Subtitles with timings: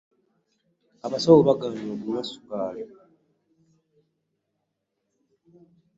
[1.05, 2.83] Abasawo bagaanye okunywa sukaali.